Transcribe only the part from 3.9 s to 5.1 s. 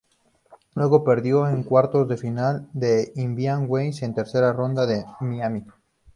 y tercera ronda de